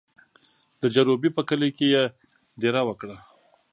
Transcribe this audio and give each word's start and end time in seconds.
د 0.81 0.83
جروبي 0.95 1.29
په 1.37 1.41
کلي 1.49 1.69
کې 1.77 1.85
یې 1.93 2.03
دېره 2.61 2.81
وکړه. 2.87 3.15